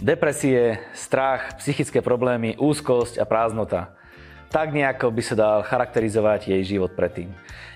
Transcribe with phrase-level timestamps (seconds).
[0.00, 3.92] Depresie, strach, psychické problémy, úzkosť a prázdnota.
[4.48, 7.28] Tak nejako by sa dal charakterizovať jej život predtým.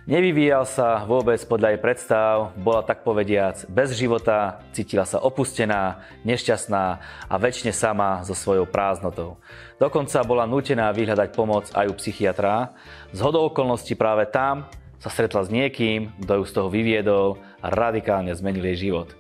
[0.08, 6.84] Nevyvíjal sa vôbec podľa jej predstav, bola tak povediac bez života, cítila sa opustená, nešťastná
[7.28, 9.36] a väčšine sama so svojou prázdnotou.
[9.76, 12.72] Dokonca bola nutená vyhľadať pomoc aj u psychiatra.
[13.12, 14.64] Z hodou okolností práve tam
[14.96, 19.12] sa stretla s niekým, kto ju z toho vyviedol a radikálne zmenil jej život.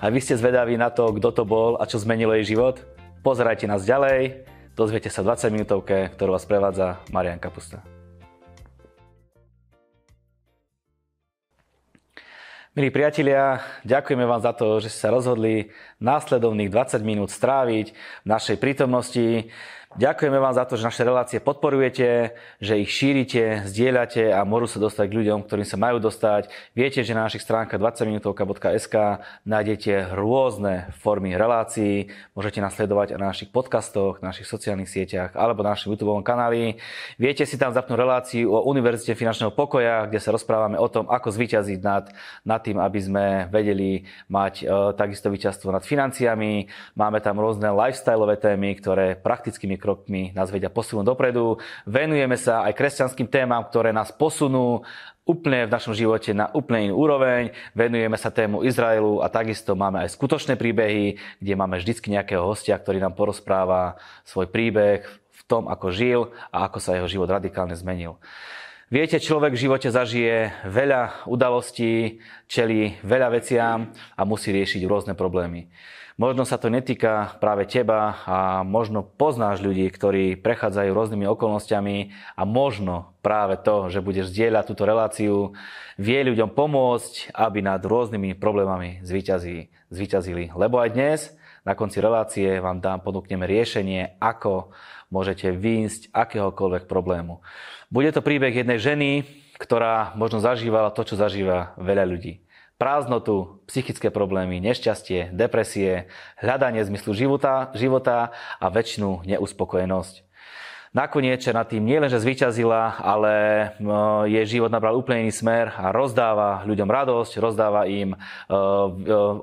[0.00, 2.80] A vy ste zvedaví na to, kto to bol a čo zmenilo jej život?
[3.20, 7.84] Pozerajte nás ďalej, dozviete sa 20 minútovke, ktorú vás prevádza Marian Kapusta.
[12.70, 17.86] Milí priatelia, ďakujeme vám za to, že ste sa rozhodli následovných 20 minút stráviť
[18.22, 19.50] v našej prítomnosti.
[19.90, 24.78] Ďakujeme vám za to, že naše relácie podporujete, že ich šírite, zdieľate a môžu sa
[24.78, 26.46] dostať k ľuďom, ktorým sa majú dostať.
[26.78, 32.06] Viete, že na našich stránkach 20minutovka.sk nájdete rôzne formy relácií.
[32.38, 36.78] Môžete nás sledovať na našich podcastoch, na našich sociálnych sieťach alebo na našom YouTube kanáli.
[37.18, 41.34] Viete si tam zapnúť reláciu o Univerzite finančného pokoja, kde sa rozprávame o tom, ako
[41.34, 42.14] zvíťaziť nad,
[42.46, 46.70] nad tým, aby sme vedeli mať e, takisto víťazstvo nad financiami.
[46.94, 51.56] Máme tam rôzne lifestyleové témy, ktoré praktickými krokmi nás vedia posunúť dopredu.
[51.88, 54.84] Venujeme sa aj kresťanským témam, ktoré nás posunú
[55.24, 57.54] úplne v našom živote na úplne inú úroveň.
[57.72, 62.76] Venujeme sa tému Izraelu a takisto máme aj skutočné príbehy, kde máme vždycky nejakého hostia,
[62.76, 66.20] ktorý nám porozpráva svoj príbeh v tom, ako žil
[66.50, 68.18] a ako sa jeho život radikálne zmenil.
[68.90, 72.18] Viete, človek v živote zažije veľa udalostí,
[72.50, 75.70] čelí veľa veciam a musí riešiť rôzne problémy.
[76.18, 82.42] Možno sa to netýka práve teba a možno poznáš ľudí, ktorí prechádzajú rôznymi okolnostiami a
[82.42, 85.54] možno práve to, že budeš zdieľať túto reláciu,
[85.94, 89.70] vie ľuďom pomôcť, aby nad rôznymi problémami zvíťazili.
[89.94, 90.50] zvíťazili.
[90.58, 91.20] Lebo aj dnes
[91.62, 94.74] na konci relácie vám dám, ponúkneme riešenie, ako
[95.14, 97.38] môžete výjsť akéhokoľvek problému.
[97.90, 99.26] Bude to príbeh jednej ženy,
[99.58, 102.46] ktorá možno zažívala to, čo zažíva veľa ľudí
[102.80, 106.08] prázdnotu, psychické problémy, nešťastie, depresie,
[106.40, 110.24] hľadanie zmyslu života, života a väčšinu neuspokojenosť.
[110.96, 113.34] Nakoniec nad tým nie len, že zvyťazila, ale
[114.32, 118.16] jej život nabral úplne iný smer a rozdáva ľuďom radosť, rozdáva im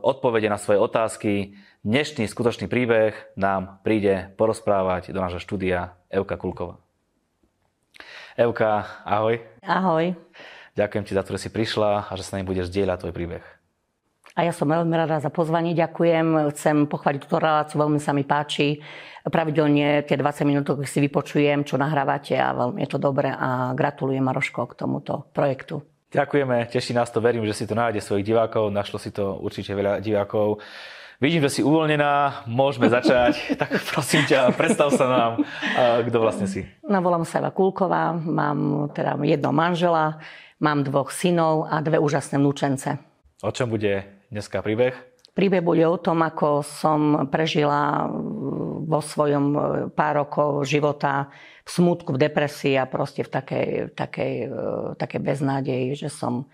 [0.02, 1.54] odpovede na svoje otázky.
[1.86, 6.82] Dnešný skutočný príbeh nám príde porozprávať do nášho štúdia Euka Kulková.
[8.38, 9.42] Euka, ahoj.
[9.66, 10.14] Ahoj.
[10.78, 13.42] Ďakujem ti za to, že si prišla a že sa nami budeš zdieľať tvoj príbeh.
[14.38, 16.54] A ja som veľmi rada za pozvanie, ďakujem.
[16.54, 18.78] Chcem pochváliť túto reláciu, veľmi sa mi páči.
[19.26, 24.22] Pravidelne tie 20 minút si vypočujem, čo nahrávate a veľmi je to dobré a gratulujem
[24.22, 25.82] Maroško k tomuto projektu.
[26.14, 29.74] Ďakujeme, teší nás to, verím, že si to nájde svojich divákov, našlo si to určite
[29.74, 30.62] veľa divákov.
[31.18, 33.42] Vidím, že si uvoľnená, môžeme začať.
[33.62, 35.32] tak prosím ťa, predstav sa nám,
[36.06, 36.66] kto vlastne si.
[36.86, 40.22] No, volám sa Eva Kulková, mám teda jedno manžela,
[40.58, 42.98] Mám dvoch synov a dve úžasné vnúčence.
[43.46, 44.98] O čom bude dneska príbeh?
[45.38, 48.10] Príbeh bude o tom, ako som prežila
[48.82, 49.60] vo svojom e,
[49.94, 51.30] pár rokov života
[51.62, 54.62] v smutku, v depresii a proste v takej, takej, e,
[54.98, 56.50] takej beznádeji, že som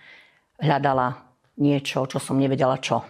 [0.59, 1.23] hľadala
[1.56, 3.07] niečo, čo som nevedela čo.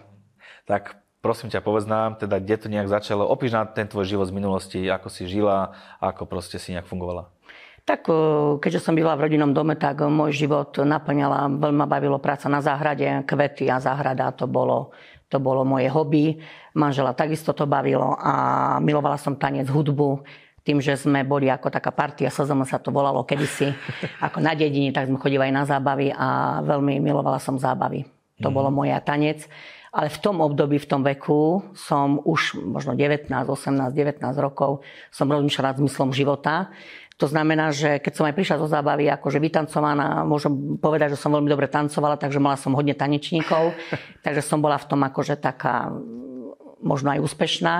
[0.70, 3.24] Tak prosím ťa, povedz nám, teda, kde to nejak začalo.
[3.24, 7.32] Opíš nám ten tvoj život z minulosti, ako si žila, ako proste si nejak fungovala.
[7.88, 8.08] Tak
[8.60, 12.60] keďže som byla v rodinnom dome, tak môj život naplňala, veľmi ma bavilo práca na
[12.60, 14.92] záhrade, kvety a záhrada, to bolo,
[15.32, 16.44] to bolo moje hobby.
[16.76, 18.32] Manžela takisto to bavilo a
[18.84, 20.24] milovala som tanec, hudbu.
[20.64, 23.68] Tým, že sme boli ako taká partia, SZM sa to volalo kedysi,
[24.26, 28.08] ako na dedine, tak sme chodili aj na zábavy a veľmi milovala som zábavy.
[28.40, 28.54] To mm.
[28.56, 29.44] bolo moja tanec.
[29.94, 34.82] Ale v tom období, v tom veku som už možno 19, 18, 19 rokov
[35.14, 36.74] som rozmýšľala zmyslom života
[37.14, 41.30] to znamená, že keď som aj prišla zo zábavy akože vytancovaná, môžem povedať, že som
[41.30, 43.70] veľmi dobre tancovala, takže mala som hodne tanečníkov,
[44.26, 45.94] takže som bola v tom akože taká
[46.82, 47.74] možno aj úspešná.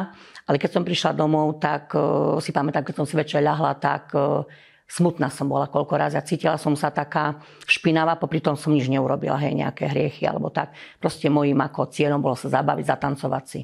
[0.46, 4.14] Ale keď som prišla domov, tak uh, si pamätám, keď som si večer ľahla, tak
[4.14, 4.46] uh,
[4.84, 8.86] smutná som bola koľko razy a cítila som sa taká špinavá, popri tom som nič
[8.88, 10.76] neurobila, hej, nejaké hriechy alebo tak.
[11.00, 13.60] Proste mojím ako cieľom bolo sa zabaviť, zatancovať si.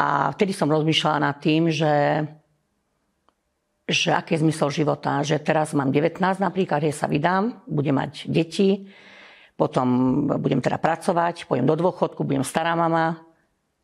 [0.00, 2.24] A vtedy som rozmýšľala nad tým, že
[3.90, 8.30] že aký je zmysel života, že teraz mám 19 napríklad, že sa vydám, budem mať
[8.30, 8.86] deti,
[9.58, 13.18] potom budem teda pracovať, pôjdem do dôchodku, budem stará mama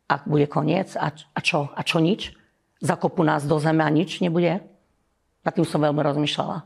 [0.07, 0.95] a bude koniec.
[0.95, 1.75] A, a čo?
[1.75, 2.33] A čo nič?
[2.79, 4.63] Zakopú nás do zeme a nič nebude?
[5.47, 6.59] Nad tým som veľmi rozmýšľala.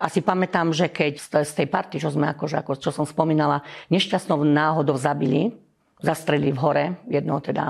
[0.00, 3.64] A si pamätám, že keď z tej party, čo sme akože, ako, čo som spomínala,
[3.88, 5.56] nešťastnou náhodou zabili
[6.00, 7.64] zastrelili v hore jednoho teda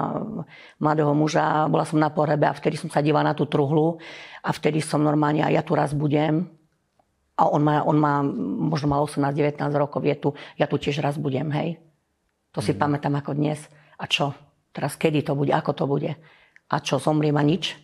[0.79, 1.67] mladého muža.
[1.67, 3.99] Bola som na porebe a vtedy som sa dívala na tú truhlu
[4.41, 6.47] a vtedy som normálne, a ja tu raz budem.
[7.35, 8.23] A on má, on má
[8.71, 10.29] možno má 18-19 rokov, je tu,
[10.61, 11.81] ja tu tiež raz budem, hej.
[12.53, 12.79] To si mm.
[12.79, 13.65] pamätám ako dnes.
[13.97, 14.37] A čo?
[14.71, 16.13] Teraz kedy to bude, ako to bude?
[16.71, 17.75] A čo, zomriem a nič?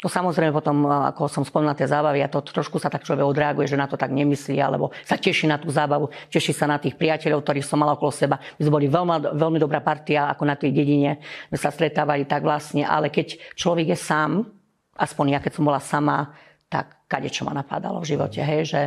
[0.00, 3.68] No samozrejme potom, ako som spomínala tie zábavy, a to trošku sa tak človek odreaguje,
[3.68, 6.96] že na to tak nemyslí, alebo sa teší na tú zábavu, teší sa na tých
[6.96, 8.40] priateľov, ktorých som mala okolo seba.
[8.56, 11.20] My sme boli veľmi, veľmi dobrá partia, ako na tej dedine,
[11.52, 14.48] sme sa stretávali tak vlastne, ale keď človek je sám,
[14.96, 16.32] aspoň ja keď som bola sama,
[16.72, 18.82] tak kade čo ma napádalo v živote, hej, že,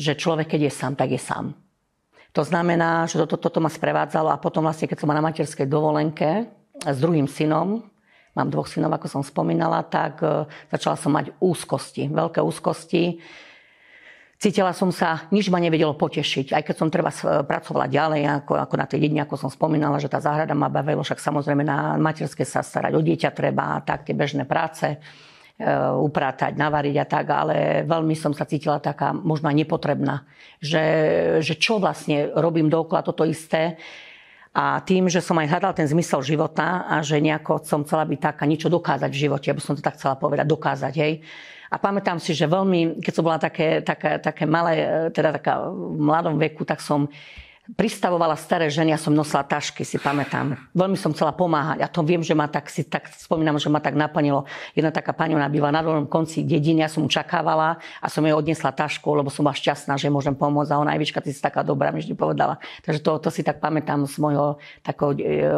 [0.00, 1.52] že človek keď je sám, tak je sám.
[2.32, 6.48] To znamená, že toto, toto ma sprevádzalo a potom vlastne, keď som na materskej dovolenke
[6.82, 7.84] s druhým synom,
[8.34, 13.22] mám dvoch synov, ako som spomínala, tak e, začala som mať úzkosti, veľké úzkosti.
[14.34, 16.52] Cítila som sa, nič ma nevedelo potešiť.
[16.52, 20.02] Aj keď som treba e, pracovala ďalej, ako, ako na tej dedine, ako som spomínala,
[20.02, 24.04] že tá záhrada ma bavila, však samozrejme na materské sa starať o dieťa treba, tak
[24.04, 24.98] tie bežné práce, e,
[25.94, 30.26] upratať, navariť a tak, ale veľmi som sa cítila taká možno nepotrebná.
[30.58, 30.84] Že,
[31.38, 33.78] že čo vlastne robím dookola toto isté,
[34.54, 38.20] a tým, že som aj hľadala ten zmysel života a že nejako som chcela byť
[38.22, 41.26] taká, niečo dokázať v živote, aby som to tak chcela povedať, dokázať, hej.
[41.74, 45.98] A pamätám si, že veľmi, keď som bola také, také, také malé, teda taká v
[45.98, 47.10] mladom veku, tak som
[47.72, 50.52] pristavovala staré ženy, ja som nosila tašky, si pamätám.
[50.76, 53.80] Veľmi som chcela pomáhať a to viem, že ma tak, si tak spomínam, že ma
[53.80, 54.44] tak naplnilo.
[54.76, 58.36] Jedna taká pani, ona býva na dolnom konci dediny, ja som čakávala a som jej
[58.36, 61.64] odnesla tašku, lebo som bola šťastná, že môžem pomôcť a ona aj ty si taká
[61.64, 62.60] dobrá, mi vždy povedala.
[62.84, 65.48] Takže to, to si tak pamätám z môjho takého e,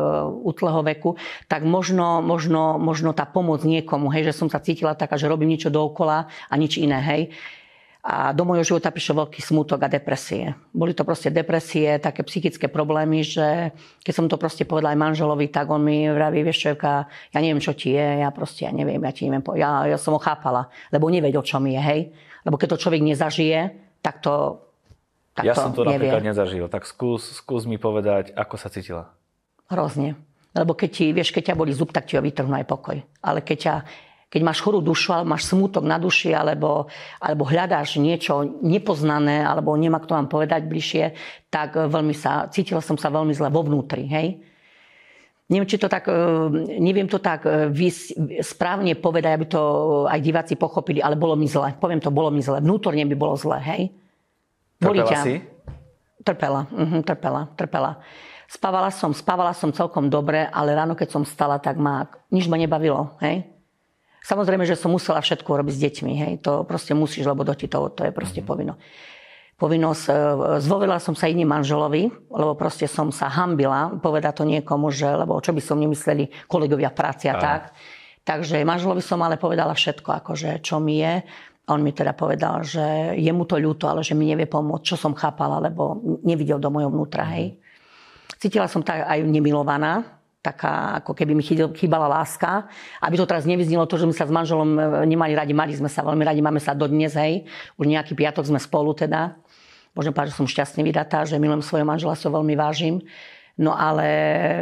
[0.46, 1.18] útleho veku.
[1.50, 5.50] Tak možno, možno, možno tá pomoc niekomu, hej, že som sa cítila taká, že robím
[5.50, 7.34] niečo dookola a nič iné, hej
[8.06, 10.54] a do môjho života prišiel veľký smútok a depresie.
[10.70, 13.74] Boli to proste depresie, také psychické problémy, že
[14.06, 17.58] keď som to proste povedala aj manželovi, tak on mi vraví, vieš čo, ja neviem,
[17.58, 20.70] čo ti je, ja proste, ja neviem, ja ti neviem, ja, ja som ho chápala,
[20.94, 22.00] lebo nevedel, čo mi je, hej.
[22.46, 23.74] Lebo keď to človek nezažije,
[24.06, 24.62] tak to
[25.34, 26.06] tak Ja to som to nevie.
[26.08, 29.12] napríklad nezažil, tak skús, skús mi povedať, ako sa cítila.
[29.68, 30.16] Hrozne.
[30.56, 32.96] Lebo keď ti, vieš, keď ťa boli zub, tak ti ho vytrhnú aj pokoj.
[33.20, 33.74] Ale keď ťa
[34.26, 36.90] keď máš chorú dušu, alebo máš smútok na duši, alebo,
[37.22, 41.04] alebo hľadáš niečo nepoznané, alebo nemá kto vám povedať bližšie,
[41.46, 44.42] tak veľmi sa, cítila som sa veľmi zle vo vnútri, hej.
[45.46, 46.18] Neviem, či to tak, e,
[46.82, 47.70] neviem to tak e,
[48.42, 49.62] správne povedať, aby to
[50.10, 51.78] aj diváci pochopili, ale bolo mi zle.
[51.78, 52.58] Poviem to, bolo mi zle.
[52.58, 53.94] Vnútorne by bolo zle, hej.
[54.82, 55.22] Trpela ťa?
[55.22, 55.34] si?
[56.26, 58.02] Trpela, uh-huh, trpela, trpela.
[58.50, 62.58] Spávala som, spávala som celkom dobre, ale ráno, keď som stala, tak ma, nič ma
[62.58, 63.55] nebavilo, hej.
[64.26, 66.12] Samozrejme, že som musela všetko robiť s deťmi.
[66.18, 66.32] Hej.
[66.42, 68.46] To proste musíš, lebo doti to, to je proste mm.
[68.46, 68.74] povinno.
[69.54, 70.04] Povinnosť.
[70.10, 70.14] E,
[70.66, 75.38] zvolila som sa iným manželovi, lebo proste som sa hambila povedať to niekomu, že, lebo
[75.38, 77.62] čo by som nemysleli kolegovia práci a, a tak.
[78.26, 81.22] Takže manželovi som ale povedala všetko, akože čo mi je.
[81.70, 84.96] On mi teda povedal, že je mu to ľúto, ale že mi nevie pomôcť, čo
[84.98, 87.30] som chápala, lebo nevidel do mojho vnútra.
[87.38, 87.54] Hej.
[87.54, 87.66] Mhm.
[88.42, 90.15] Cítila som tak aj nemilovaná,
[90.46, 91.42] taká, ako keby mi
[91.74, 92.70] chýbala láska.
[93.02, 95.90] Aby to teraz nevyznilo to, že sme sa s manželom e, nemali radi, mali sme
[95.90, 97.50] sa veľmi radi, máme sa dodnes, hej.
[97.74, 99.34] Už nejaký piatok sme spolu teda.
[99.98, 103.02] Môžem povedať, že som šťastne vydatá, že milujem svojho manžela, so veľmi vážim.
[103.58, 104.06] No ale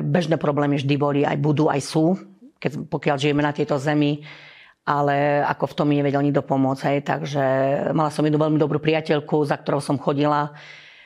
[0.00, 2.14] bežné problémy vždy boli, aj budú, aj sú,
[2.56, 4.24] keď, pokiaľ žijeme na tejto zemi
[4.84, 6.82] ale ako v tom mi nevedel nikto pomôcť.
[6.92, 6.98] Hej.
[7.08, 7.44] Takže
[7.96, 10.52] mala som jednu veľmi dobrú priateľku, za ktorou som chodila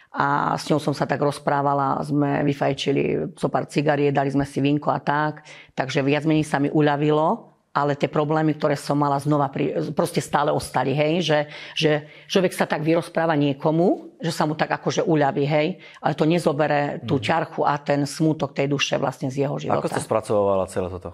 [0.08, 4.64] a s ňou som sa tak rozprávala, sme vyfajčili so pár cigarie, dali sme si
[4.64, 5.44] vinko a tak,
[5.76, 10.18] takže viac menej sa mi uľavilo, ale tie problémy, ktoré som mala znova, pri, proste
[10.24, 11.38] stále ostali, hej, že,
[11.76, 11.90] že
[12.26, 17.04] človek sa tak vyrozpráva niekomu, že sa mu tak akože uľaví, hej, ale to nezobere
[17.04, 17.24] tú mhm.
[17.28, 19.84] ťarchu a ten smútok tej duše vlastne z jeho života.
[19.84, 21.12] Ako ste spracovala celé toto?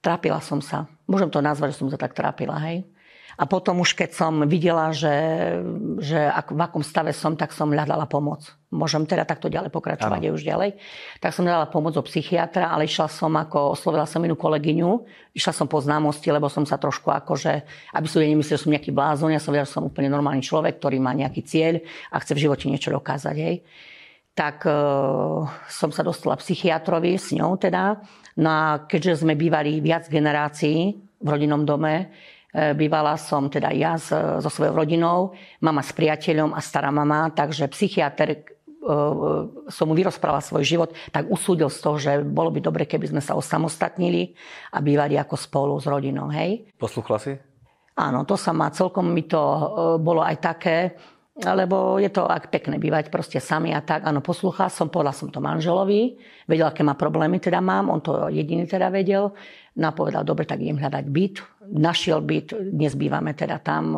[0.00, 0.86] Trápila som sa.
[1.04, 2.86] Môžem to nazvať, že som sa tak trápila, hej.
[3.36, 5.12] A potom už keď som videla, že,
[6.00, 8.48] že ak, v akom stave som, tak som hľadala pomoc.
[8.72, 10.80] Môžem teda takto ďalej pokračovať aj už ďalej.
[11.20, 14.90] Tak som hľadala pomoc od psychiatra, ale išla som ako, oslovila som inú kolegyňu,
[15.36, 17.52] išla som po známosti, lebo som sa trošku akože,
[17.92, 20.80] aby som nemyslel, že som nejaký blázon, ja som vedela, že som úplne normálny človek,
[20.80, 23.36] ktorý má nejaký cieľ a chce v živote niečo dokázať.
[23.36, 23.56] Hej
[24.36, 24.72] tak e,
[25.72, 28.04] som sa dostala psychiatrovi s ňou teda.
[28.36, 32.12] No a keďže sme bývali viac generácií v rodinnom dome,
[32.56, 38.28] bývala som teda ja so svojou rodinou, mama s priateľom a stará mama, takže psychiatr
[38.32, 38.38] e,
[39.68, 43.20] som mu vyrozprával svoj život, tak usúdil z toho, že bolo by dobre, keby sme
[43.20, 44.32] sa osamostatnili
[44.72, 46.32] a bývali ako spolu s rodinou.
[46.32, 46.72] Hej?
[46.80, 47.32] Posluchla si?
[47.96, 49.60] Áno, to sa ma, celkom mi to e,
[50.00, 50.96] bolo aj také,
[51.36, 54.08] lebo je to ak pekné bývať proste sami a tak.
[54.08, 56.16] Áno, poslúchal som, povedal som to manželovi,
[56.48, 59.36] vedel, aké má problémy teda mám, on to jediný teda vedel.
[59.76, 61.36] No povedal, dobre, tak idem hľadať byt.
[61.68, 63.92] Našiel byt, dnes bývame teda tam,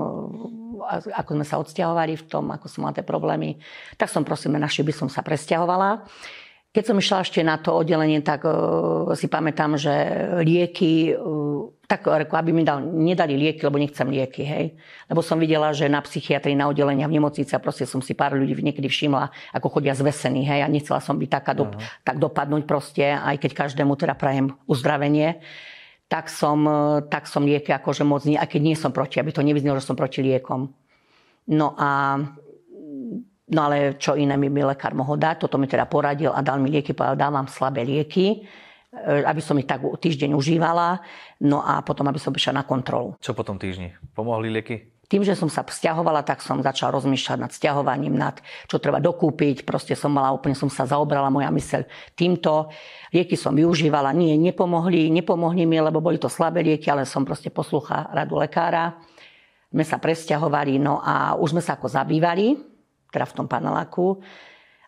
[0.90, 3.62] ako sme sa odsťahovali v tom, ako som mal tie problémy.
[3.94, 6.02] Tak som prosím, naši by som sa presťahovala.
[6.69, 9.91] Keď som išla ešte na to oddelenie, tak uh, si pamätám, že
[10.45, 14.77] lieky, uh, tak aby mi dal, nedali lieky, lebo nechcem lieky, hej.
[15.09, 18.37] Lebo som videla, že na psychiatrii, na oddelenia v nemocnici, a proste som si pár
[18.37, 20.61] ľudí niekedy všimla, ako chodia zvesení, hej.
[20.61, 22.05] A nechcela som byť taká, do, uh-huh.
[22.05, 25.41] tak dopadnúť proste, aj keď každému teda prajem uzdravenie
[26.09, 26.65] tak som,
[27.13, 29.93] tak som lieky akože moc nie, aj keď nie som proti, aby to nevyznelo, že
[29.93, 30.73] som proti liekom.
[31.53, 32.17] No a
[33.49, 36.61] No ale čo iné mi, mi lekár mohol dať, toto mi teda poradil a dal
[36.61, 38.45] mi lieky, povedal, dávam slabé lieky,
[38.93, 41.00] e, aby som ich tak týždeň užívala,
[41.40, 43.17] no a potom, aby som prišla na kontrolu.
[43.25, 43.97] Čo po tom týždni?
[44.12, 45.00] Pomohli lieky?
[45.09, 48.37] Tým, že som sa vzťahovala, tak som začala rozmýšľať nad vzťahovaním, nad
[48.69, 49.64] čo treba dokúpiť.
[49.64, 52.69] Proste som mala, úplne som sa zaobrala moja myseľ týmto.
[53.17, 57.49] Lieky som využívala, nie, nepomohli, nepomohli mi, lebo boli to slabé lieky, ale som proste
[57.49, 59.00] poslúcha radu lekára.
[59.73, 62.76] Sme sa presťahovali, no a už sme sa ako zabývali
[63.12, 64.21] teda v tom paneláku.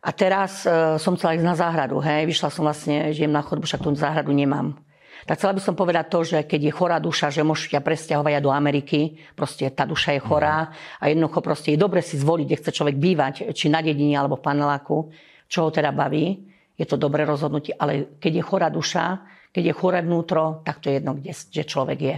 [0.00, 3.69] A teraz e, som chcela ísť na záhradu, hej, vyšla som vlastne, žijem na chodbu,
[3.69, 4.81] však tú záhradu nemám.
[5.29, 8.41] Tak chcela by som povedať to, že keď je chorá duša, že môžu ťa presťahovať
[8.41, 12.61] do Ameriky, proste tá duša je chorá a jednoducho proste je dobre si zvoliť, kde
[12.65, 15.12] chce človek bývať, či na dedine alebo v paneláku,
[15.45, 16.49] čo ho teda baví,
[16.81, 19.21] je to dobré rozhodnutie, ale keď je chorá duša,
[19.53, 22.17] keď je choré vnútro, tak to je jedno, kde, kde človek je.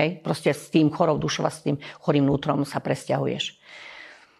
[0.00, 0.08] Hej?
[0.24, 3.60] Proste s tým chorou dušou a s tým chorým vnútrom sa presťahuješ.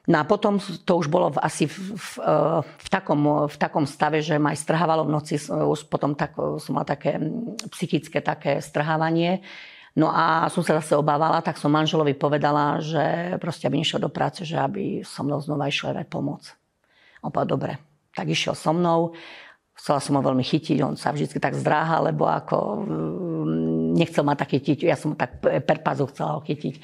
[0.09, 4.25] No a potom to už bolo asi v, v, e, v, takom, v takom stave,
[4.25, 7.21] že ma aj strhávalo v noci, už potom tak, som mal také
[7.77, 9.45] psychické také strhávanie.
[9.93, 14.09] No a som sa zase obávala, tak som manželovi povedala, že proste aby nešiel do
[14.09, 16.57] práce, že aby so mnou znova išiel aj pomoc.
[17.21, 17.73] On povedal, dobre.
[18.17, 19.13] Tak išiel so mnou,
[19.77, 24.39] chcela som ho veľmi chytiť, on sa vždy tak zdráha, lebo ako mm, nechcel ma
[24.39, 26.81] tak chytiť, ja som tak per pazu chcela ho chytiť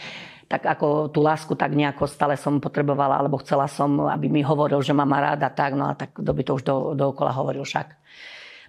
[0.49, 4.81] tak ako tú lásku tak nejako stále som potrebovala, alebo chcela som, aby mi hovoril,
[4.85, 7.65] že ma má ráda, tak, no a tak kto by to už do, dookola hovoril
[7.65, 7.97] však.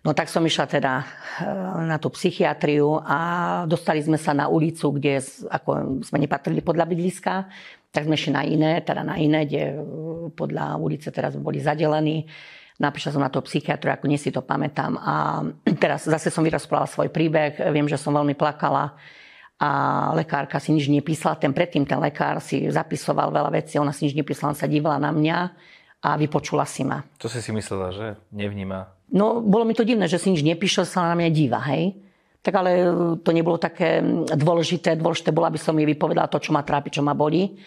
[0.06, 3.20] No tak som išla teda eh, na tú psychiatriu a
[3.66, 5.18] dostali sme sa na ulicu, kde
[5.50, 7.34] ako sme nepatrili podľa bydliska,
[7.90, 9.78] tak sme išli na iné, teda na iné, kde eh,
[10.38, 12.30] podľa ulice teraz boli zadelení.
[12.76, 14.94] Napíšla som na to psychiatru, ako nie si to pamätám.
[15.02, 15.42] A
[15.84, 17.58] teraz zase som vyrozprávala svoj príbeh.
[17.74, 18.94] Viem, že som veľmi plakala
[19.56, 19.70] a
[20.12, 21.40] lekárka si nič nepísala.
[21.40, 25.16] Ten predtým ten lekár si zapisoval veľa vecí, ona si nič nepísala, sa dívala na
[25.16, 25.38] mňa
[26.04, 27.02] a vypočula si ma.
[27.18, 29.10] Čo si si myslela, že nevníma?
[29.16, 31.96] No, bolo mi to divné, že si nič nepíše, sa na mňa díva, hej.
[32.46, 32.72] Tak ale
[33.26, 34.06] to nebolo také
[34.38, 34.94] dôležité.
[35.02, 37.58] Dôležité bolo, aby som jej vypovedala to, čo ma trápi, čo ma bolí.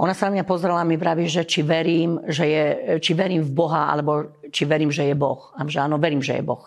[0.00, 2.64] Ona sa na mňa pozrela a mi vraví, že či verím, že je,
[2.98, 5.54] či verím v Boha, alebo či verím, že je Boh.
[5.54, 6.64] A že áno, verím, že je Boh.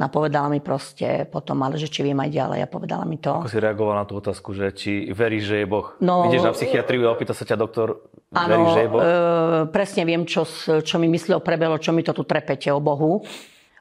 [0.00, 3.36] No povedala mi proste potom, ale že či viem aj ďalej a povedala mi to.
[3.44, 5.92] Ako si reagovala na tú otázku, že či veríš, že je Boh?
[6.00, 9.00] No, Ideš na psychiatriu a opýta sa ťa doktor, áno, veríš, že je Boh?
[9.04, 9.12] E,
[9.68, 10.48] presne viem, čo,
[10.80, 13.20] čo mi myslel prebelo, čo mi to tu trepete o Bohu.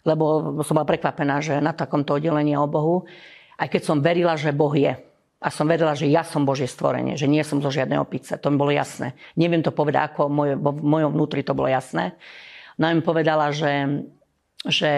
[0.03, 3.07] Lebo som bola prekvapená, že na takomto oddelení o Bohu.
[3.55, 4.99] Aj keď som verila, že Boh je.
[5.39, 8.35] A som verila, že ja som Božie stvorenie, že nie som zo žiadnej opice.
[8.43, 9.15] To mi bolo jasné.
[9.39, 10.27] Neviem to povedať, ako
[10.59, 12.19] v mojom vnútri to bolo jasné.
[12.75, 13.87] No a mi povedala, že
[14.67, 14.91] že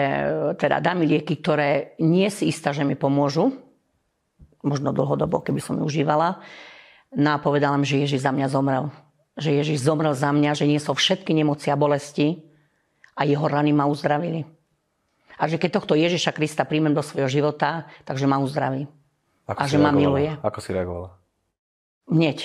[0.58, 3.54] teda dá mi lieky, ktoré nie si istá, že mi pomôžu,
[4.66, 6.42] možno dlhodobo, keby som ju užívala.
[7.14, 8.90] No a povedala mi, že Ježiš za mňa zomrel.
[9.38, 12.42] Že Ježiš zomrel za mňa, že nie sú všetky nemoci a bolesti
[13.14, 14.42] a jeho rany ma uzdravili.
[15.38, 18.86] A že keď tohto Ježiša Krista príjmem do svojho života, takže ma uzdraví.
[19.46, 19.90] Ako a že reagovala?
[19.90, 20.30] ma miluje.
[20.42, 21.08] Ako si reagovala?
[22.10, 22.38] Hneď.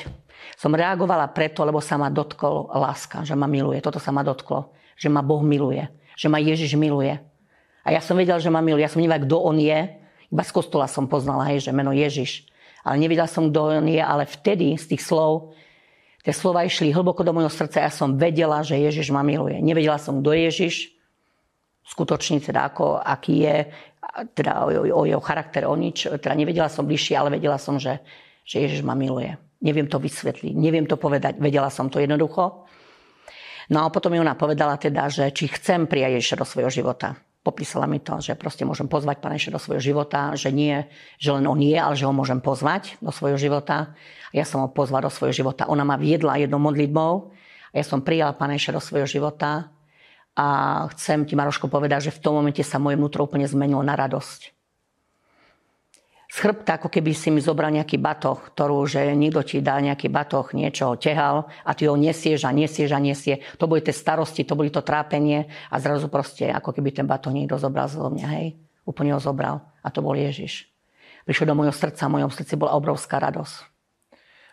[0.53, 3.81] Som reagovala preto, lebo sa ma dotkol láska, že ma miluje.
[3.81, 4.73] Toto sa ma dotklo.
[4.97, 5.85] Že ma Boh miluje
[6.17, 7.21] že ma Ježiš miluje.
[7.85, 8.81] A ja som vedela, že ma miluje.
[8.81, 10.01] Ja som nevedela, kto on je.
[10.33, 12.49] Iba z kostola som poznala, hej, že meno Ježiš.
[12.81, 15.55] Ale nevedela som, kto on je, ale vtedy z tých slov,
[16.25, 17.85] tie slova išli hlboko do môjho srdca.
[17.85, 19.61] Ja som vedela, že Ježiš ma miluje.
[19.63, 20.75] Nevedela som, kto je Ježiš,
[21.87, 23.55] skutočne teda ako, aký je,
[24.35, 26.11] teda o, o jeho charakter, o nič.
[26.19, 28.03] Teda nevedela som bližšie, ale vedela som, že,
[28.43, 29.31] že Ježiš ma miluje.
[29.63, 31.39] Neviem to vysvetliť, neviem to povedať.
[31.39, 32.67] Vedela som to jednoducho.
[33.67, 37.19] No a potom mi ona povedala teda, že či chcem prijať Ježiša do svojho života.
[37.43, 40.83] Popísala mi to, že proste môžem pozvať Pána Ježiša do svojho života, že nie,
[41.15, 43.95] že len on je, ale že ho môžem pozvať do svojho života.
[44.35, 45.67] Ja som ho pozvala do svojho života.
[45.71, 47.31] Ona ma viedla jednou modlitbou
[47.71, 49.71] a ja som prijala Pána Ježiša do svojho života.
[50.37, 50.47] A
[50.95, 54.56] chcem ti, Maroško, povedať, že v tom momente sa moje vnútro úplne zmenilo na radosť.
[56.37, 60.05] Z chrbta, ako keby si mi zobral nejaký batoh, ktorú, že niekto ti dá nejaký
[60.05, 63.41] batoh, niečo tehal a ty ho nesieš a nesieš a nesie.
[63.57, 67.33] To boli tie starosti, to boli to trápenie a zrazu proste, ako keby ten batoh
[67.33, 68.53] niekto zobral zo mňa, hej.
[68.85, 70.69] Úplne ho zobral a to bol Ježiš.
[71.25, 73.73] Prišiel do mojho srdca, v mojom srdci bola obrovská radosť.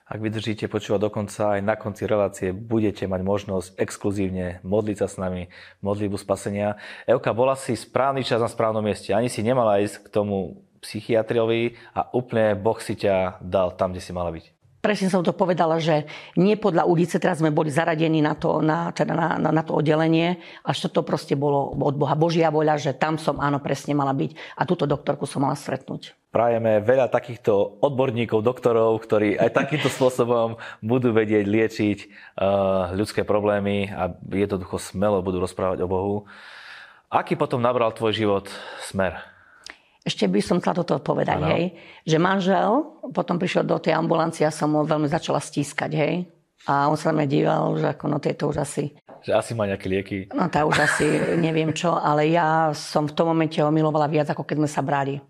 [0.09, 5.17] Ak vydržíte počúvať dokonca, aj na konci relácie budete mať možnosť exkluzívne modliť sa s
[5.21, 5.53] nami,
[5.85, 6.81] modlitbu spasenia.
[7.05, 9.13] Evka, bola si správny čas na správnom mieste.
[9.13, 14.05] Ani si nemala ísť k tomu psychiatriovi a úplne Boh si ťa dal tam, kde
[14.05, 14.55] si mala byť.
[14.85, 16.05] Presne som to povedala, že
[16.37, 19.73] nie podľa ulice, teraz sme boli zaradení na to, na, teda na, na, na to
[19.81, 24.13] oddelenie, až to proste bolo od Boha Božia voľa, že tam som áno presne mala
[24.13, 26.13] byť a túto doktorku som mala stretnúť.
[26.29, 33.89] Prajeme veľa takýchto odborníkov, doktorov, ktorí aj takýmto spôsobom budú vedieť liečiť uh, ľudské problémy
[33.89, 36.17] a jednoducho smelo budú rozprávať o Bohu.
[37.09, 38.53] Aký potom nabral tvoj život
[38.85, 39.34] smer?
[40.05, 41.49] Ešte by som chcela toto povedať, ano.
[41.49, 41.73] hej.
[42.05, 42.71] Že manžel
[43.17, 46.15] potom prišiel do tej ambulancie a som ho veľmi začala stískať, hej.
[46.69, 48.93] A on sa na mňa díval, že ako no tieto už asi...
[49.25, 50.17] Že asi má nejaké lieky.
[50.33, 51.09] No tá už asi
[51.41, 54.85] neviem čo, ale ja som v tom momente ho milovala viac, ako keď sme sa
[54.85, 55.21] brali.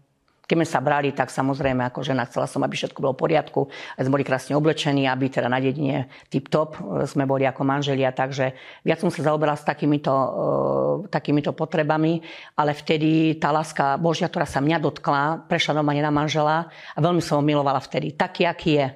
[0.45, 3.61] Keď sme sa brali, tak samozrejme ako žena chcela som, aby všetko bolo v poriadku.
[3.97, 8.13] Sme boli krásne oblečení, aby teda na dedine tip-top e, sme boli ako manželia.
[8.13, 8.53] Takže
[8.85, 12.21] viac som sa zaoberala s takýmito, uh, takýmito potrebami,
[12.61, 17.25] ale vtedy tá láska Božia, ktorá sa mňa dotkla, prešla normálne na manžela a veľmi
[17.25, 18.13] som ho milovala vtedy.
[18.13, 18.87] Taký, aký je.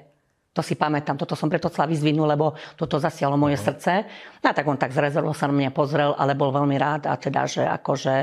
[0.53, 3.67] To si pamätám, toto som preto chcela vyzvinúť, lebo toto zasialo moje uh-huh.
[3.73, 3.91] srdce.
[4.41, 7.17] No a tak on tak zrezervo sa na mňa pozrel, ale bol veľmi rád a
[7.17, 8.15] teda, že akože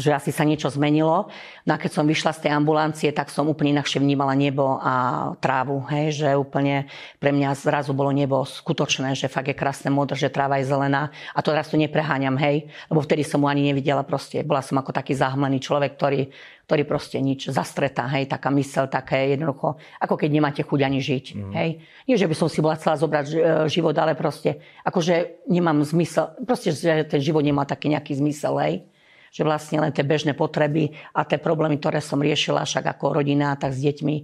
[0.00, 1.28] že asi sa niečo zmenilo.
[1.68, 5.30] No a keď som vyšla z tej ambulancie, tak som úplne inakšie vnímala nebo a
[5.38, 5.84] trávu.
[5.92, 6.88] Hej, že úplne
[7.20, 11.12] pre mňa zrazu bolo nebo skutočné, že fakt je krásne modré, že tráva je zelená.
[11.36, 14.40] A to raz tu nepreháňam, hej, lebo vtedy som mu ani nevidela proste.
[14.40, 16.32] Bola som ako taký zahmlený človek, ktorý,
[16.70, 21.24] ktorý proste nič zastretá, hej, taká mysel, také jednoducho, ako keď nemáte chuť ani žiť,
[21.34, 21.52] mm.
[21.58, 21.70] hej.
[22.06, 26.30] Nie, že by som si bola chcela zobrať e, život, ale proste, akože nemám zmysel,
[26.46, 28.86] proste, že ten život nemá taký nejaký zmysel, hej
[29.30, 33.54] že vlastne len tie bežné potreby a tie problémy, ktoré som riešila však ako rodina,
[33.54, 34.16] tak s deťmi,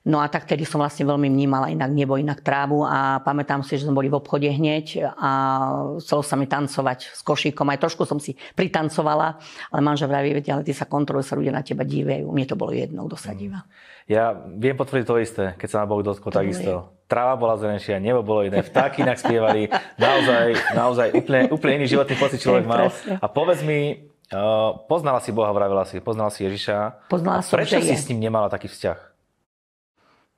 [0.00, 3.76] No a tak tedy som vlastne veľmi vnímala inak nebo, inak trávu a pamätám si,
[3.76, 5.30] že sme boli v obchode hneď a
[6.00, 7.68] chcelo sa mi tancovať s košíkom.
[7.68, 9.36] Aj trošku som si pritancovala,
[9.68, 12.32] ale manžel vraví, ale ty sa kontroluje, sa ľudia na teba dívajú.
[12.32, 13.68] Mne to bolo jedno, kto sa díva.
[14.08, 16.96] Ja viem potvrdiť to isté, keď sa na Boh dotkol takisto.
[17.04, 19.68] Tráva bola zelenšia, nebo bolo iné, vtáky inak spievali.
[20.00, 20.46] Naozaj,
[20.80, 22.88] naozaj úplne, úplne iný životný pocit človek mal.
[23.20, 27.10] A povedz mi, Uh, poznala si Boha, vravila si, poznala si Ježiša.
[27.10, 27.98] Poznala som, Prečo si je.
[27.98, 28.98] s ním nemala taký vzťah?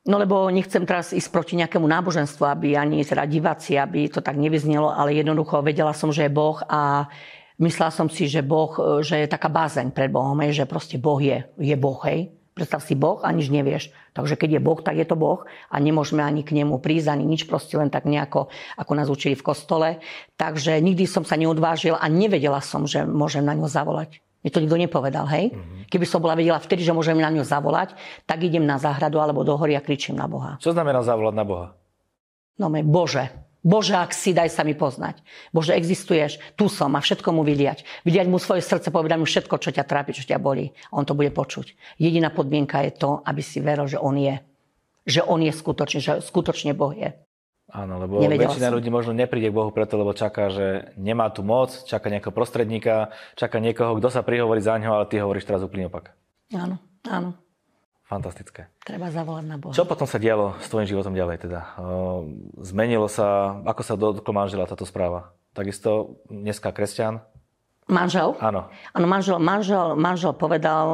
[0.09, 4.35] No lebo nechcem teraz ísť proti nejakému náboženstvu, aby ani teda diváci, aby to tak
[4.35, 7.07] nevyznelo, ale jednoducho vedela som, že je Boh a
[7.63, 8.75] myslela som si, že Boh,
[9.05, 12.35] že je taká bázeň pred Bohom, že proste Boh je, je Boh, hej.
[12.53, 13.89] Predstav si Boh a nič nevieš.
[14.13, 17.25] Takže keď je Boh, tak je to Boh a nemôžeme ani k nemu prísť, ani
[17.25, 19.89] nič, proste len tak nejako, ako nás učili v kostole.
[20.37, 24.21] Takže nikdy som sa neodvážil a nevedela som, že môžem na ňo zavolať.
[24.43, 25.55] Mne to nikto nepovedal, hej?
[25.55, 25.87] Mm-hmm.
[25.87, 27.95] Keby som bola vedela vtedy, že môžem na ňo zavolať,
[28.27, 30.59] tak idem na záhradu alebo do hory a kričím na Boha.
[30.59, 31.67] Čo znamená zavolať na Boha?
[32.59, 35.23] No, Bože, Bože, ak si, daj sa mi poznať.
[35.55, 37.87] Bože, existuješ, tu som a všetko mu vyliať.
[38.03, 40.75] Vyliať mu svoje srdce, povedať mu všetko, čo ťa trápi, čo ťa bolí.
[40.91, 41.79] A on to bude počuť.
[42.03, 44.43] Jediná podmienka je to, aby si veril, že on je.
[45.07, 47.15] Že on je skutočne, že skutočne Boh je.
[47.73, 48.77] Áno, lebo Nevedel väčšina som.
[48.77, 53.17] ľudí možno nepríde k Bohu preto, lebo čaká, že nemá tu moc, čaká nejakého prostredníka,
[53.33, 56.13] čaká niekoho, kto sa prihovorí za ňo, ale ty hovoríš teraz úplne opak.
[56.53, 56.77] Áno,
[57.09, 57.33] áno.
[58.13, 58.69] Fantastické.
[58.85, 59.73] Treba zavolať na Boha.
[59.73, 61.81] Čo potom sa dialo s tvojim životom ďalej teda?
[62.61, 65.33] Zmenilo sa, ako sa dotklo manžela táto správa?
[65.57, 67.25] Takisto dneska kresťan?
[67.89, 68.37] Manžel?
[68.37, 68.69] Áno.
[68.93, 70.87] Áno, manžel, manžel, manžel povedal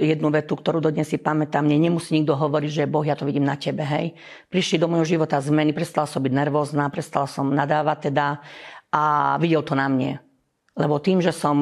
[0.00, 1.68] jednu vetu, ktorú dodnes si pamätám.
[1.68, 4.16] Mne nemusí nikto hovoriť, že Boh, ja to vidím na tebe, hej.
[4.48, 8.40] Prišli do môjho života zmeny, prestala som byť nervózna, prestala som nadávať teda
[8.88, 10.16] a videl to na mne
[10.72, 11.56] lebo tým, že som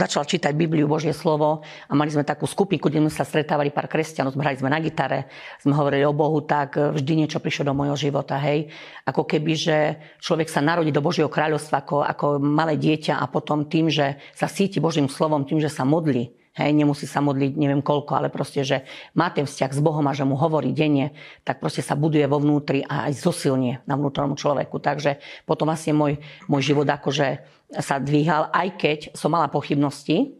[0.00, 3.84] začala čítať Bibliu, Božie slovo a mali sme takú skupinku, kde sme sa stretávali pár
[3.84, 5.28] kresťanov, sme hrali sme na gitare,
[5.60, 8.72] sme hovorili o Bohu, tak vždy niečo prišlo do môjho života, hej.
[9.04, 9.76] Ako keby, že
[10.24, 14.48] človek sa narodí do Božieho kráľovstva ako, ako malé dieťa a potom tým, že sa
[14.48, 18.64] síti Božím slovom, tým, že sa modlí, Hej, nemusí sa modliť neviem koľko, ale proste,
[18.64, 21.12] že má ten vzťah s Bohom a že mu hovorí denne,
[21.44, 24.80] tak proste sa buduje vo vnútri a aj zosilnie na vnútornom človeku.
[24.80, 26.16] Takže potom vlastne môj,
[26.48, 27.44] môj život akože
[27.76, 30.32] sa dvíhal, aj keď som mala pochybnosti,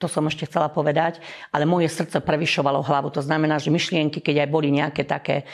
[0.00, 1.20] to som ešte chcela povedať,
[1.52, 3.12] ale moje srdce prevyšovalo hlavu.
[3.12, 5.44] To znamená, že myšlienky, keď aj boli nejaké také,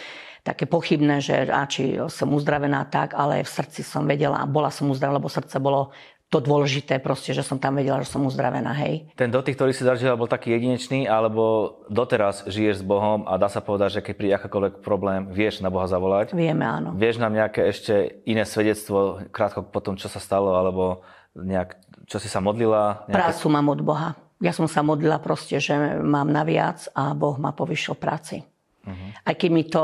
[0.47, 4.71] také pochybné, že a či som uzdravená tak, ale v srdci som vedela a bola
[4.71, 5.93] som uzdravená, lebo srdce bolo
[6.31, 9.11] to dôležité proste, že som tam vedela, že som uzdravená, hej.
[9.19, 13.51] Ten dotyk, ktorý si zažila, bol taký jedinečný, alebo doteraz žiješ s Bohom a dá
[13.51, 16.31] sa povedať, že keď príde akákoľvek problém, vieš na Boha zavolať?
[16.31, 16.95] Vieme, áno.
[16.95, 21.03] Vieš nám nejaké ešte iné svedectvo, krátko po tom, čo sa stalo, alebo
[21.35, 21.75] nejak,
[22.07, 23.11] čo si sa modlila?
[23.11, 23.19] Nejaké...
[23.19, 24.15] Prácu mám od Boha.
[24.39, 28.47] Ja som sa modlila proste, že mám naviac a Boh ma povyšil práci.
[28.87, 29.11] Uh-huh.
[29.27, 29.83] Aj keď mi to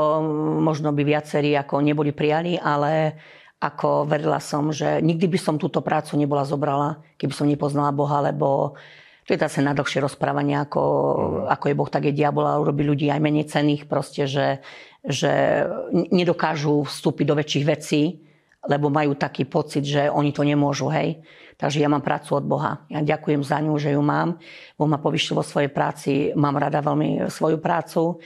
[0.63, 3.19] možno by viacerí ako neboli prijali, ale
[3.57, 8.21] ako verila som, že nikdy by som túto prácu nebola zobrala, keby som nepoznala Boha,
[8.21, 8.77] lebo
[9.25, 11.51] to je zase na dlhšie rozprávanie, ako, mm.
[11.51, 14.63] ako je Boh, tak je diabol a urobí ľudí aj menej cených, proste, že,
[15.03, 18.23] že nedokážu vstúpiť do väčších vecí,
[18.63, 21.19] lebo majú taký pocit, že oni to nemôžu, hej.
[21.57, 22.85] Takže ja mám prácu od Boha.
[22.85, 24.37] Ja ďakujem za ňu, že ju mám.
[24.77, 28.21] Boh ma povyšil vo svojej práci, mám rada veľmi svoju prácu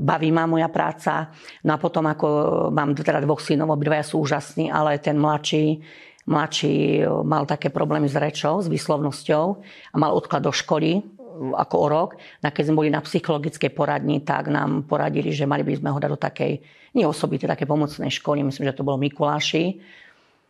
[0.00, 1.28] baví ma moja práca.
[1.64, 2.26] No a potom, ako
[2.72, 5.80] mám teda dvoch synov, obidvaja sú úžasní, ale ten mladší,
[6.24, 9.44] mladší mal také problémy s rečou, s výslovnosťou
[9.92, 11.04] a mal odklad do školy
[11.38, 12.10] ako o rok.
[12.42, 15.98] A keď sme boli na psychologickej poradni, tak nám poradili, že mali by sme ho
[16.00, 16.52] dať do takej,
[16.98, 19.78] nie osobite, také pomocnej školy, myslím, že to bolo Mikuláši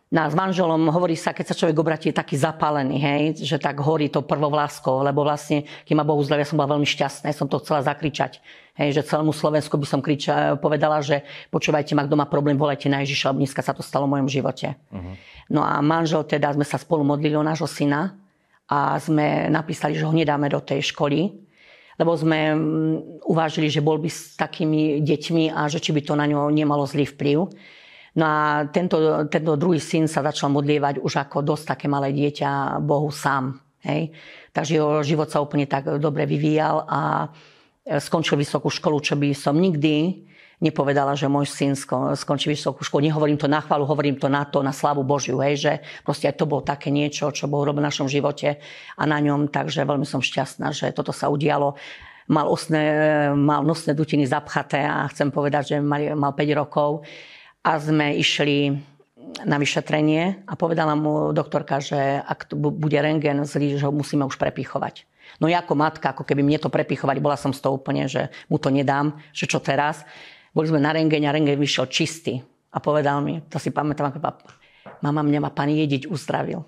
[0.09, 3.77] No s manželom hovorí sa, keď sa človek obratí, je taký zapálený, hej, že tak
[3.85, 7.45] horí to prvou láskou, lebo vlastne, keď ma Bohu zdravia, som bola veľmi šťastná, som
[7.45, 8.41] to chcela zakričať.
[8.79, 12.87] Hej, že celému Slovensku by som kriča, povedala, že počúvajte ma, kto má problém, volajte
[12.87, 14.79] na Ježiša, lebo dneska sa to stalo v mojom živote.
[14.95, 15.19] Uh-huh.
[15.51, 18.15] No a manžel teda, sme sa spolu modlili o nášho syna
[18.71, 21.27] a sme napísali, že ho nedáme do tej školy,
[21.99, 26.15] lebo sme mm, uvážili, že bol by s takými deťmi a že či by to
[26.15, 27.51] na ňo nemalo zlý vplyv.
[28.15, 32.79] No a tento, tento druhý syn sa začal modlievať už ako dosť také malé dieťa
[32.79, 33.59] Bohu sám.
[33.83, 34.15] Hej?
[34.55, 37.31] Takže jeho život sa úplne tak dobre vyvíjal a
[37.97, 41.73] skončil vysokú školu, čo by som nikdy nepovedala, že môj syn
[42.19, 43.07] skončí vysokú školu.
[43.07, 45.73] Nehovorím to na chválu, hovorím to na to, na slávu Božiu, hej, že
[46.03, 48.59] proste aj to bolo také niečo, čo robil v našom živote
[48.99, 51.79] a na ňom, takže veľmi som šťastná, že toto sa udialo.
[52.29, 52.85] Mal, osné,
[53.33, 57.07] mal nosné dutiny zapchaté a chcem povedať, že mal, mal 5 rokov
[57.65, 58.77] a sme išli
[59.47, 64.37] na vyšetrenie a povedala mu doktorka, že ak bude rengen zlý, že ho musíme už
[64.37, 65.07] prepichovať.
[65.37, 68.33] No ja ako matka, ako keby mne to prepichovali, bola som z toho úplne, že
[68.49, 70.03] mu to nedám, že čo teraz.
[70.57, 72.41] Boli sme na rengene a rengen vyšiel čistý.
[72.73, 74.21] A povedal mi, to si pamätám ako
[75.01, 76.65] mama mňa ma pán Jediť uzdravil.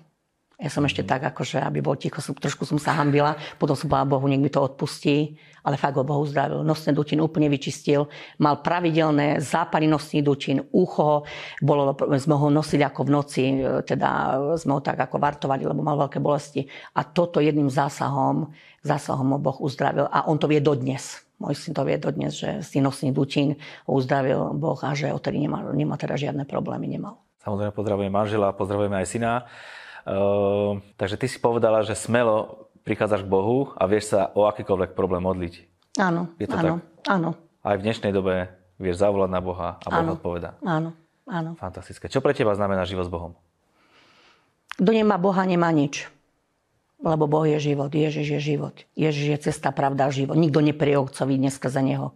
[0.61, 4.13] Ja som ešte tak, akože, aby bol ticho, trošku som sa hambila, potom som povedala
[4.13, 5.33] Bohu, nech mi to odpustí,
[5.65, 6.61] ale fakt ho Bohu zdravil.
[6.61, 8.05] Nosné dutín úplne vyčistil,
[8.37, 11.25] mal pravidelné zápaly nosných dutín, ucho,
[11.65, 14.09] bolo, sme ho nosili ako v noci, e, teda
[14.53, 16.69] sme ho tak ako vartovali, lebo mal veľké bolesti.
[16.93, 18.53] A toto jedným zásahom,
[18.85, 21.25] zásahom ho Boh uzdravil a on to vie dodnes.
[21.41, 23.57] Môj syn to vie dodnes, že z tých nosných dutín
[23.89, 27.17] ho uzdravil Boh a že odtedy nemá teda žiadne problémy, nemal.
[27.41, 29.49] Samozrejme pozdravujeme manžela, pozdravujeme aj syna.
[30.05, 34.97] Ehm, takže ty si povedala, že smelo prichádzaš k Bohu a vieš sa o akýkoľvek
[34.97, 35.53] problém modliť.
[36.01, 37.11] Áno, Je to áno, tak?
[37.11, 37.29] áno.
[37.61, 38.49] Aj v dnešnej dobe
[38.81, 40.57] vieš zavolať na Boha a Boh odpoveda.
[40.65, 40.97] Áno,
[41.29, 41.53] áno.
[41.61, 42.09] Fantastické.
[42.09, 43.37] Čo pre teba znamená život s Bohom?
[44.81, 46.09] Kto nemá Boha, nemá nič.
[47.01, 48.73] Lebo Boh je život, Ježiš je život.
[48.93, 50.37] Ježiš je cesta, pravda, život.
[50.37, 52.13] Nikto neprie Otcovi dneska za Neho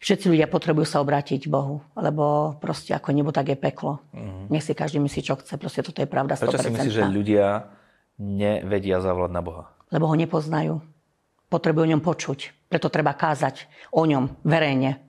[0.00, 4.00] všetci ľudia potrebujú sa obrátiť k Bohu, lebo proste ako nebo, tak je peklo.
[4.14, 4.46] Mm-hmm.
[4.50, 6.44] Nech si každý myslí, čo chce, proste toto je pravda 100%.
[6.44, 7.68] Prečo si myslíš, že ľudia
[8.18, 9.64] nevedia zavolať na Boha?
[9.90, 10.80] Lebo ho nepoznajú.
[11.50, 12.66] Potrebujú o ňom počuť.
[12.66, 15.04] Preto treba kázať o ňom verejne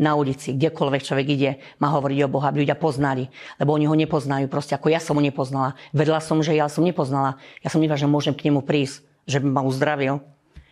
[0.00, 3.28] na ulici, kdekoľvek človek ide, má hovoriť o Boha, aby ľudia poznali.
[3.60, 5.76] Lebo oni ho nepoznajú, proste ako ja som ho nepoznala.
[5.92, 7.36] Vedela som, že ja som nepoznala.
[7.60, 10.24] Ja som nevedela, že môžem k nemu prísť, že by ma uzdravil.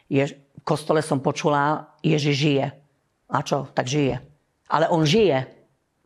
[0.08, 2.66] Je, v kostole som počula, Ježiš žije.
[3.28, 3.68] A čo?
[3.76, 4.20] Tak žije.
[4.68, 5.58] Ale on žije.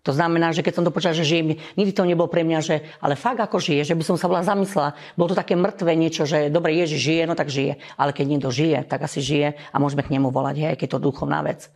[0.02, 2.82] To znamená, že keď som to počula, že žije, nikdy to nebolo pre mňa, že
[2.98, 4.98] ale fakt ako žije, že by som sa bola zamyslela.
[5.14, 7.78] Bolo to také mŕtve niečo, že dobre, Ježiš žije, no tak žije.
[7.94, 11.06] Ale keď niekto žije, tak asi žije a môžeme k nemu volať, hej, keď to
[11.06, 11.70] duchovná vec.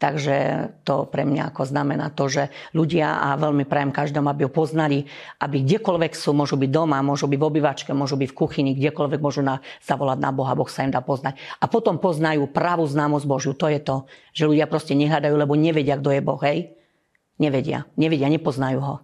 [0.00, 0.36] Takže
[0.80, 5.04] to pre mňa ako znamená to, že ľudia, a veľmi prajem každému, aby ho poznali,
[5.44, 9.20] aby kdekoľvek sú, môžu byť doma, môžu byť v obývačke, môžu byť v kuchyni, kdekoľvek
[9.20, 11.36] môžu na, zavolať na Boha, Boh sa im dá poznať.
[11.60, 13.52] A potom poznajú pravú známosť Božiu.
[13.52, 16.72] To je to, že ľudia proste nehľadajú, lebo nevedia, kto je Boh, hej?
[17.36, 18.94] Nevedia, nevedia, nepoznajú ho.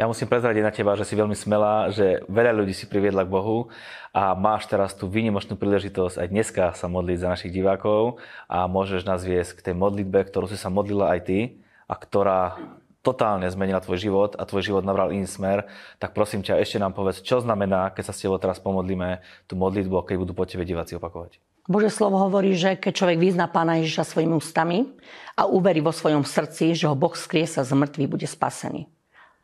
[0.00, 3.34] Ja musím prezradiť na teba, že si veľmi smelá, že veľa ľudí si priviedla k
[3.36, 3.68] Bohu
[4.16, 8.16] a máš teraz tú výnimočnú príležitosť aj dneska sa modliť za našich divákov
[8.48, 11.38] a môžeš nás viesť k tej modlitbe, ktorú si sa modlila aj ty
[11.84, 12.56] a ktorá
[13.04, 15.68] totálne zmenila tvoj život a tvoj život nabral iný smer,
[16.00, 19.60] tak prosím ťa, ešte nám povedz, čo znamená, keď sa s tebou teraz pomodlíme tú
[19.60, 21.44] modlitbu, keď budú po tebe diváci opakovať.
[21.68, 24.96] Bože slovo hovorí, že keď človek vyzná Pána Ježiša svojimi ústami
[25.36, 28.88] a uverí vo svojom srdci, že ho Boh skrie sa z mŕtvych, bude spasený.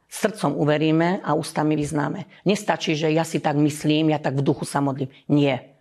[0.06, 2.30] Srdcom uveríme a ústami vyznáme.
[2.46, 5.10] Nestačí, že ja si tak myslím, ja tak v duchu sa modlím.
[5.26, 5.76] Nie.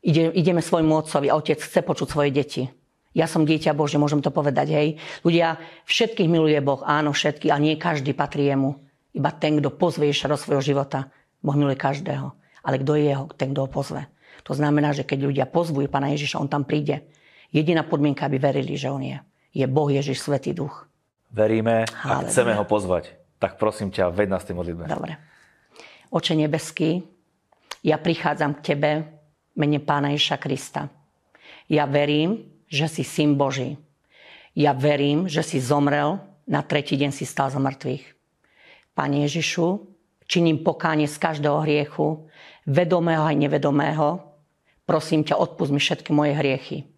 [0.00, 2.64] Ide, ideme svojmu otcovi a otec chce počuť svoje deti.
[3.12, 4.88] Ja som dieťa Bože, môžem to povedať, hej.
[5.26, 8.78] Ľudia, všetkých miluje Boh, áno, všetky, a nie každý patrí jemu.
[9.10, 11.10] Iba ten, kto pozve Ježiša do svojho života.
[11.42, 12.30] Boh miluje každého.
[12.62, 14.06] Ale kto je jeho, ten, kto ho pozve.
[14.46, 17.10] To znamená, že keď ľudia pozvujú Pána Ježiša, on tam príde.
[17.50, 19.18] Jediná podmienka, aby verili, že on je.
[19.50, 20.86] Je Boh Ježiš, Svetý Duch.
[21.34, 23.17] Veríme a chceme ho pozvať.
[23.38, 24.90] Tak prosím ťa, ved nás tej modlitbe.
[24.90, 25.14] Dobre.
[26.10, 27.02] Oče nebeský,
[27.86, 28.90] ja prichádzam k Tebe
[29.54, 30.90] mene Pána Ježiša Krista.
[31.70, 33.78] Ja verím, že si Syn Boží.
[34.58, 38.04] Ja verím, že si zomrel, na tretí deň si stal z mŕtvych.
[38.96, 39.84] Pane Ježišu,
[40.26, 42.26] činím pokánie z každého hriechu,
[42.66, 44.28] vedomého aj nevedomého,
[44.88, 46.88] Prosím ťa, odpust mi všetky moje hriechy.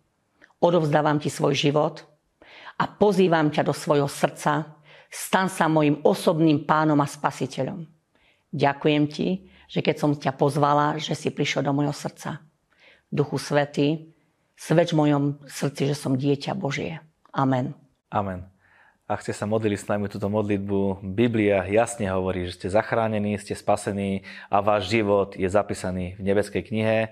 [0.63, 2.07] Odovzdávam ti svoj život
[2.79, 4.79] a pozývam ťa do svojho srdca.
[5.11, 7.83] Stan sa mojim osobným pánom a spasiteľom.
[8.55, 12.43] Ďakujem ti, že keď som ťa pozvala, že si prišiel do mojho srdca.
[13.11, 14.11] Duchu Svety,
[14.55, 17.03] svedč v mojom srdci, že som dieťa Božie.
[17.35, 17.75] Amen.
[18.11, 18.47] Amen.
[19.11, 23.59] Ak ste sa modlili s nami túto modlitbu, Biblia jasne hovorí, že ste zachránení, ste
[23.59, 27.11] spasení a váš život je zapísaný v nebeskej knihe.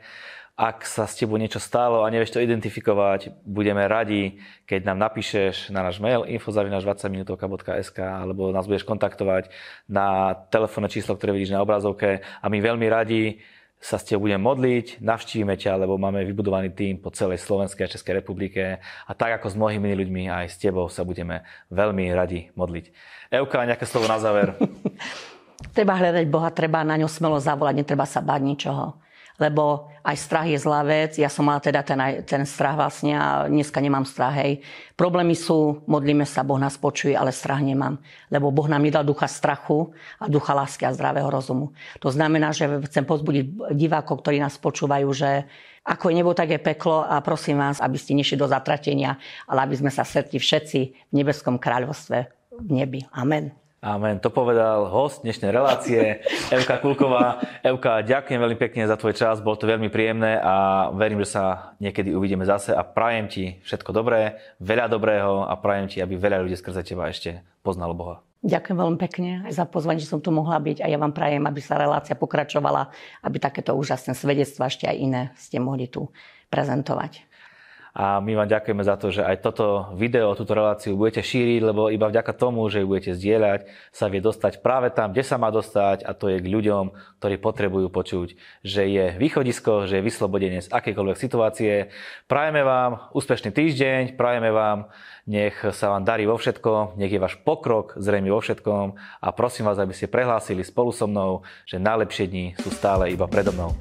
[0.59, 5.71] Ak sa s tebou niečo stalo a nevieš to identifikovať, budeme radi, keď nám napíšeš
[5.71, 9.55] na náš mail info.20minutovka.sk alebo nás budeš kontaktovať
[9.87, 13.39] na telefónne číslo, ktoré vidíš na obrazovke a my veľmi radi
[13.79, 17.95] sa s tebou budeme modliť, navštívime ťa, lebo máme vybudovaný tým po celej Slovenskej a
[17.95, 22.51] Českej republike a tak ako s mnohými ľuďmi aj s tebou sa budeme veľmi radi
[22.59, 22.91] modliť.
[23.31, 24.59] Euka, nejaké slovo na záver.
[25.79, 29.07] treba hľadať Boha, treba na ňo smelo zavolať, netreba sa báť ničoho
[29.39, 31.15] lebo aj strach je zlá vec.
[31.15, 34.35] Ja som mala teda ten, ten strach vlastne a dneska nemám strach.
[34.35, 34.67] Hej.
[34.99, 38.03] Problémy sú, modlíme sa, Boh nás počuje, ale strach nemám.
[38.35, 41.71] Lebo Boh nám nedal ducha strachu a ducha lásky a zdravého rozumu.
[42.03, 45.47] To znamená, že chcem pozbudiť divákov, ktorí nás počúvajú, že
[45.87, 49.17] ako je nebo, tak je peklo a prosím vás, aby ste nešli do zatratenia,
[49.49, 52.19] ale aby sme sa stretli všetci v nebeskom kráľovstve
[52.59, 53.01] v nebi.
[53.15, 53.68] Amen.
[53.79, 54.19] Amen.
[54.19, 56.19] To povedal host dnešnej relácie,
[56.51, 57.39] Evka Kulková.
[57.63, 61.79] Evka, ďakujem veľmi pekne za tvoj čas, bolo to veľmi príjemné a verím, že sa
[61.79, 66.43] niekedy uvidíme zase a prajem ti všetko dobré, veľa dobrého a prajem ti, aby veľa
[66.43, 68.19] ľudí skrze teba ešte poznalo Boha.
[68.43, 71.47] Ďakujem veľmi pekne aj za pozvanie, že som tu mohla byť a ja vám prajem,
[71.47, 72.91] aby sa relácia pokračovala,
[73.23, 76.11] aby takéto úžasné svedectva ešte aj iné ste mohli tu
[76.51, 77.28] prezentovať.
[77.99, 81.91] A my vám ďakujeme za to, že aj toto video, túto reláciu budete šíriť, lebo
[81.91, 85.51] iba vďaka tomu, že ju budete zdieľať, sa vie dostať práve tam, kde sa má
[85.51, 90.63] dostať a to je k ľuďom, ktorí potrebujú počuť, že je východisko, že je vyslobodenie
[90.63, 91.91] z akejkoľvek situácie.
[92.31, 94.95] Prajeme vám úspešný týždeň, prajeme vám,
[95.27, 99.67] nech sa vám darí vo všetkom, nech je váš pokrok zrejme vo všetkom a prosím
[99.67, 103.75] vás, aby ste prehlásili spolu so mnou, že najlepšie dni sú stále iba predo mnou.